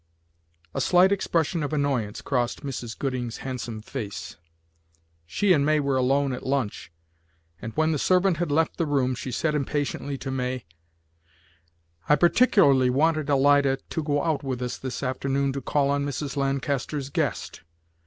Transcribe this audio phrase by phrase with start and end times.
[0.73, 2.97] A slight expression of annoyance crossed Mrs.
[2.97, 4.35] Gooding's handsome face.
[5.27, 6.91] She and May were alone at lunch,
[7.61, 10.65] and when the servant had left the room she said impatiently to May:
[12.09, 16.35] "I particularly wanted Alida to go out with us this afternoon to call on Mrs.
[16.35, 17.61] Lancaster's guest.